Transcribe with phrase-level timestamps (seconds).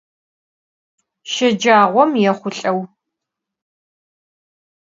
[1.31, 2.79] Şecağom yêxhulh'eu.